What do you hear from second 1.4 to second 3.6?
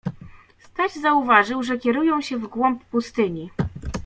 że kierują się w głąb pustyni.